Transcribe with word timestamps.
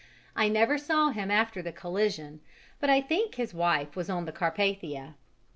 I 0.35 0.47
never 0.47 0.79
saw 0.79 1.09
him 1.11 1.29
after 1.29 1.61
the 1.61 1.71
collision, 1.71 2.41
but 2.79 2.89
I 2.89 3.01
think 3.01 3.35
his 3.35 3.53
wife 3.53 3.95
was 3.95 4.09
on 4.09 4.25
the 4.25 4.31
Carpathia. 4.33 5.13